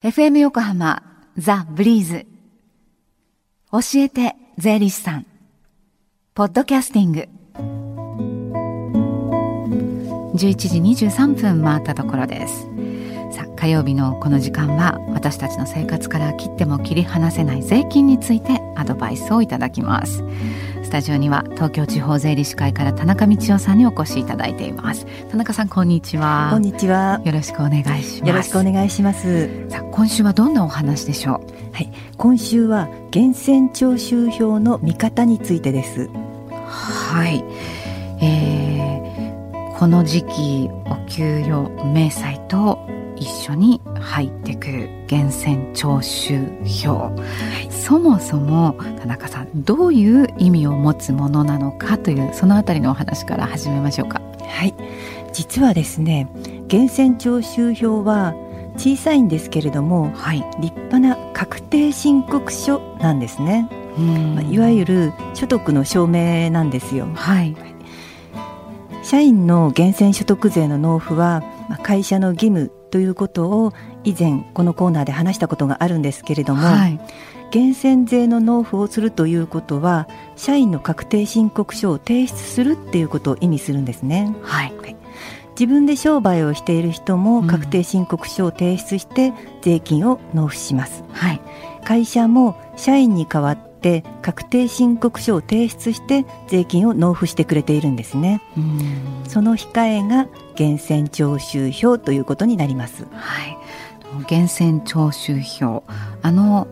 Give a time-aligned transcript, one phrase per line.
[0.00, 1.02] FM 横浜
[1.36, 2.24] ザ・ブリーズ。
[3.72, 5.26] 教えて税理士さん。
[6.34, 7.28] ポッドキャスティング。
[10.36, 12.68] 11時23分回ったところです。
[13.32, 20.22] さあ火曜日のこの時間は私たちの生活から切っても切り離せない税金についてアドバイスをいただきます。
[20.88, 25.04] スタジオには東京地方税理士会から田中道夫さんにお越しいただいています。
[25.30, 26.48] 田中さんこんにちは。
[26.50, 27.20] こんにちは。
[27.26, 28.26] よろしくお願いします。
[28.26, 29.68] よろしくお願いします。
[29.68, 31.74] さあ今週はどんなお話でしょう？
[31.74, 31.92] はい。
[32.16, 36.08] 今週は源泉徴収票の見方についてです。
[36.58, 37.44] はい。
[38.24, 42.78] えー、この時期お給与明細と
[43.20, 47.12] 一緒に入ってくる源泉徴収票、は
[47.66, 54.20] い、そもそも田中さんどういう意味を持つものなのかというそのあたりのお話から始めましょうか。
[54.40, 54.74] はい。
[55.32, 56.28] 実はですね
[56.70, 58.34] 源泉徴収票は
[58.76, 63.68] 小さいんですけれども、はい、立派な確定申告書なんですね、
[64.34, 67.08] まあ、いわゆる所得の証明なんですよ。
[67.14, 67.56] はい。
[69.02, 71.42] 社員の源泉所得税の納付は
[71.82, 73.72] 会社の義務ということを
[74.04, 77.00] 以前このコーナーで話したことがあるんですけれども、はい、
[77.52, 84.34] 源泉税の納付をするということは社員の確定申告書を提出するっていうことを意味するんですね。
[84.42, 84.72] はい、
[85.58, 91.02] 自分で商売をしている人も確定申告書を提出して税金を納付します。
[91.08, 91.40] うんはい、
[91.84, 98.40] 会社も社員に代わって確定申告書を提出して税金を納付してくれているんですね。
[99.28, 100.26] その控えが
[100.58, 103.06] 源泉徴収票ということになります。
[103.12, 103.56] はい、
[104.30, 105.84] 源泉徴収票
[106.22, 106.68] あの、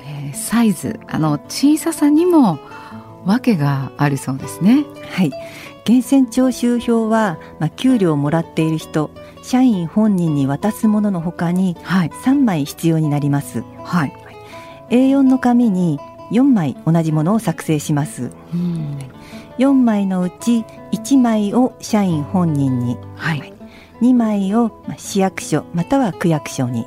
[0.00, 2.58] えー、サイズあの小ささにも
[3.24, 4.84] 訳があるそうですね。
[5.10, 5.32] はい。
[5.88, 9.10] 源泉徴収票は、まあ、給料をもらっている人
[9.42, 14.12] 社員本人に渡すもののほかに3枚必要になります、はい、
[14.90, 15.98] A4 の紙に
[16.30, 18.98] 4枚同じものを作成します、うん、
[19.58, 23.52] 4枚のうち1枚を社員本人に、はい、
[24.00, 26.86] 2枚を市役所または区役所に。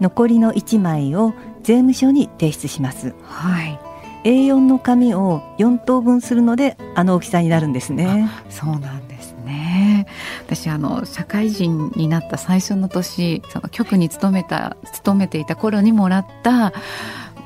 [0.00, 1.32] 残りの1枚を
[1.62, 3.78] 税務署に提出します、はい、
[4.24, 8.28] A4 の紙を4等分するのであの大きさになるんですね。
[8.50, 10.06] そうなんですね。
[10.44, 16.72] 私あの社会人になった最初の年その局に勤めた勤めていた頃にもらった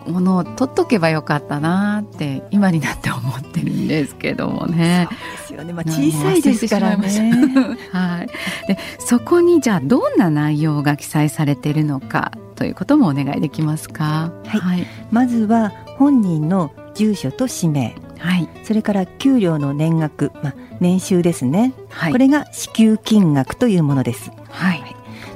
[0.06, 5.09] ものを取っとけばよかったなって今になって思ってるんですけどもね。
[5.11, 5.72] そうですよね。
[5.72, 7.33] まあ小さいですからね。
[7.93, 8.27] はい。
[8.66, 14.33] でそこにじゃあどんな内容が記載されているのかということもお願いできますか？
[14.47, 14.60] はい。
[14.60, 17.94] はい、まずは本人の住所と氏名。
[18.19, 18.49] はい。
[18.65, 21.75] それから給料の年額、まあ年収ですね。
[21.89, 22.12] はい。
[22.12, 24.31] これが支給金額というものです。
[24.49, 24.81] はい。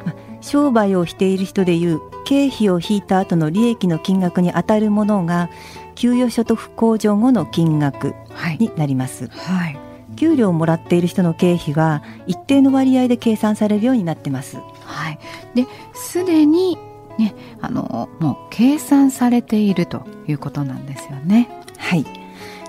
[0.05, 5.51] まあ、商売をしている人でいう経費を引いた後の利益の金額に当たるものが
[5.95, 8.15] 給与所得控除後の金額
[8.59, 9.79] になります、はい、
[10.17, 14.59] 給料をもらっている人の経費は一定の割合で計算されるようになってます。
[14.85, 15.19] はい、
[15.55, 16.79] ですでに
[17.19, 21.49] ねあのもう計算されているということなんですよね。
[21.79, 22.05] はい。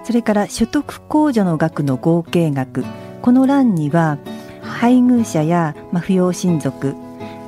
[0.04, 2.86] それから所得控除の額の合計額
[3.24, 4.20] この欄には
[4.62, 6.96] 配偶者や、まあ、扶養親族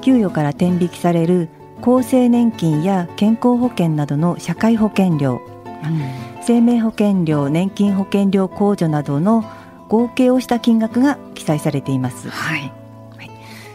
[0.01, 1.49] 給与から天引きされる
[1.81, 9.43] 厚生年金や健康保険などの社会保険料、うん、生命保険料年金保険料控除などの
[9.89, 12.71] 合計をした金額が記載されています、はい、
[13.17, 13.31] はい、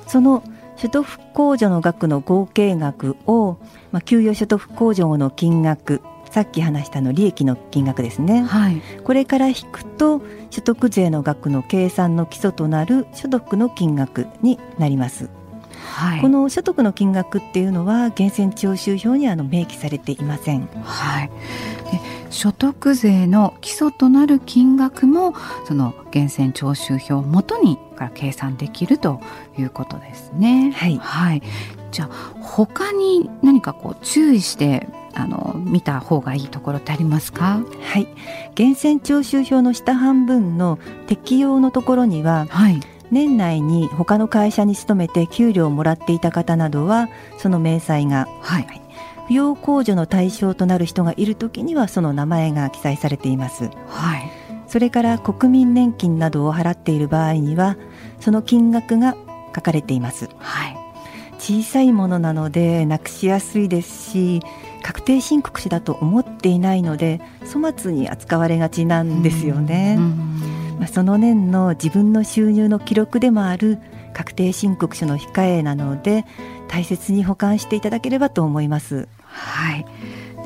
[0.07, 0.43] その
[0.77, 3.57] 所得控除の額の合計額を、
[3.93, 15.29] まあ、給与所得控除後の金額さっき話したの利益の金額ですね、はい、これから引くと所得税の額の計算の基礎となる所得の金額になります
[16.03, 20.69] はい、この所得の金額っていうのは源泉徴収票にあの明記されていません。
[20.83, 21.31] はい、
[22.31, 25.35] 所得税の基礎となる金額も
[25.67, 29.21] その源泉徴収票をもとにから計算できると
[29.59, 30.73] いうことですね。
[30.77, 31.43] はい、はい、
[31.93, 32.09] じゃあ
[32.41, 37.61] 他に何かこう注意してあの見た方がいいところってありますか？
[37.83, 38.09] はい。
[38.59, 42.81] 源泉徴収票の下半分の適用のところには、はい、
[43.13, 48.67] 年内に他の会社に勤めて給料をもらっていた方などはその明細が、はい、
[49.29, 53.69] 扶養控除の対象となる人がいるときにはその名前が記載されています。
[53.87, 54.31] はい、
[54.67, 57.77] それから国民年金などを払っている場合には
[58.19, 59.15] その金額が
[59.55, 60.31] 書かれています。
[60.39, 60.77] はい、
[61.39, 64.41] 小さいものなのでなくしやすいですし
[64.83, 67.21] 確定申告書だと思っていないので
[67.53, 69.97] 粗末に扱われがちなんですよね。
[69.99, 70.32] うんうん
[70.83, 73.79] まあ、その年の自分の収入の記録でもある
[74.15, 76.25] 確定申告書の控えなので
[76.67, 79.07] 大切に保管していただければと思います。
[79.23, 79.87] はい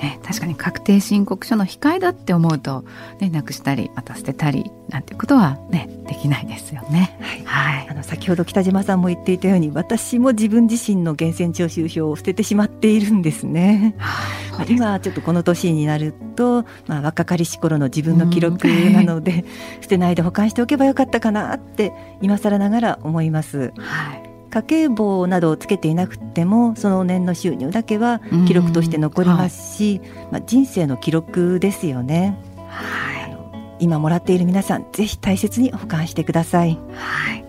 [0.00, 2.84] ね、確かに確定申告書の控えだって思うと、
[3.20, 7.16] ね、なくしたりまた捨てたりなんてことはねできないですよね。
[7.20, 13.94] はい、はい、あの先ほど北島さんも言っていたように私も自分自身の源泉徴収票を捨ててしまっているんですね。
[13.98, 19.44] はあ、今ちょっとこの年になると、まあ、若かりし頃の自分の記録なので、
[19.80, 23.72] 捨てないで保管しておけばよかったかなって今更ながら思います。
[23.78, 24.25] はい
[24.56, 32.38] 家計簿などをつけていなくてもその年の収入だけは記録として残りますし、はい、まあ、人生の記録ですよね。
[32.68, 33.36] はい、
[33.80, 36.78] 今もらっている皆さんぜひ大切に保管してください。
[36.94, 37.44] はい。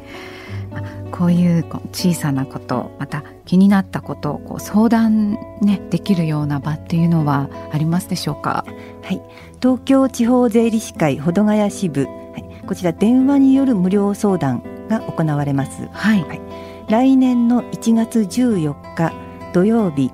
[1.12, 1.64] こういう
[1.94, 8.66] 小さなことまた気になったことをこう相談、ね、できるような場っていうのはありますでしょうか、
[9.02, 9.22] はい、
[9.62, 15.88] 東京地方税理士会保土ヶ谷支部、はい、こちら電話による無料相談が行われます。
[15.94, 16.47] はい、はい
[16.90, 19.14] 来年の1月14日
[19.54, 20.12] 土曜日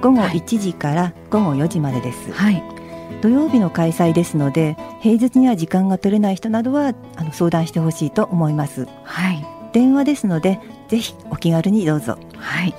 [0.00, 2.62] 午後1時から午後4時までです、はい、
[3.20, 12.18] 土曜日の開催ですので平日には時間が取れない人などはあの相談してほしいと思います、はい、電話ですのでぜひお気軽にどうぞ。
[12.36, 12.74] はい。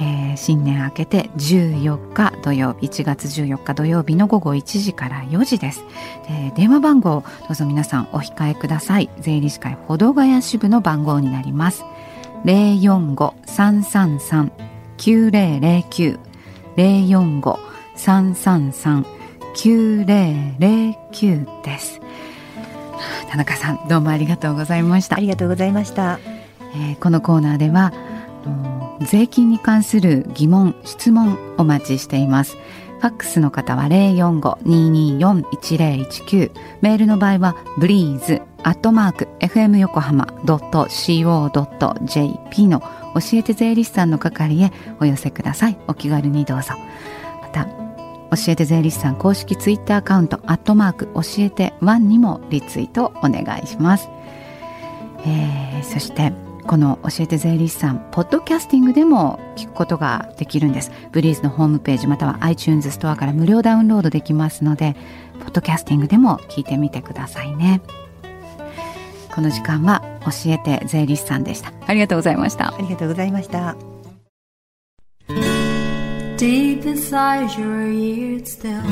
[0.00, 5.84] えー、新年明けて14日土曜日1月14日土曜日の午後1時から4時です、
[6.28, 9.10] えー、電話番号どうぞ皆さんお控えください。
[9.20, 11.84] 税理士会保土ヶ谷支部の番号になります
[12.44, 14.50] 零四五三三三
[14.96, 16.18] 九零零九。
[16.74, 17.58] 零四五
[17.94, 19.04] 三三三
[19.54, 22.00] 九零零九です。
[23.28, 25.16] 田中さんどうもありがとうございました。
[25.16, 26.18] ありがとうございました、
[26.74, 27.92] えー、このコーナーでは
[29.02, 32.56] 税金に関する疑問質問お待ちしています。
[32.56, 36.52] ファックスの方は045-224-1019
[36.82, 41.48] メールの場合はブリーズアットマーク FM 横浜 .co.jp
[42.68, 42.86] の教
[43.34, 45.78] えて税理士さんの係へお寄せください。
[45.88, 46.74] お気軽にどうぞ。
[47.40, 47.66] また
[48.36, 54.08] 教えて税理士さん公式ツイッターアカウントアットマーク教えてワンにもリツイートお願いします、
[55.26, 56.32] えー、そして
[56.66, 60.92] この教えて税理士さんポッドキャスティングでも聞くことができるんです。
[61.10, 64.96] ブリーズのホームページまたは iTunes ストアから無料ダウンロードできますので
[65.40, 67.82] ポッドキャスティングでも聞いてみてくださいね。
[69.34, 73.76] この時間は教えて税理士さんでしたありがとうございましたありがとうございました
[76.36, 78.82] Deep inside your ears still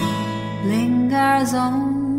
[0.64, 2.10] lingers on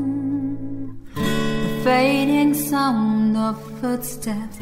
[1.84, 4.60] fading sound of footsteps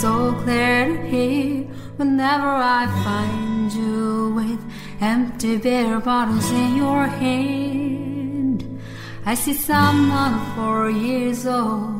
[0.00, 1.64] so clear to hear
[1.96, 4.60] whenever I find you with
[5.00, 8.80] empty beer bottles in your hand.
[9.26, 11.99] I see someone four years old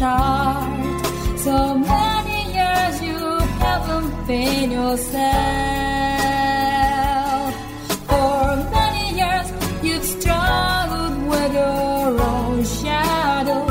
[0.00, 1.06] start.
[1.46, 3.20] So many years you
[3.64, 5.20] haven't been yourself.
[8.08, 8.44] For
[8.76, 9.48] many years
[9.84, 13.64] you've struggled with your own shadow.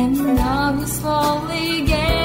[0.00, 2.15] And now you slowly get.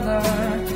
[0.00, 0.69] another.